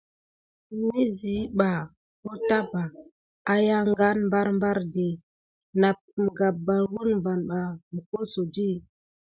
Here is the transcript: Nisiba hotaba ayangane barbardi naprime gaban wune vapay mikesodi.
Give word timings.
Nisiba 0.85 1.71
hotaba 2.23 2.83
ayangane 3.53 4.23
barbardi 4.33 5.07
naprime 5.79 6.29
gaban 6.39 6.81
wune 6.93 7.15
vapay 7.25 7.73
mikesodi. 7.93 8.69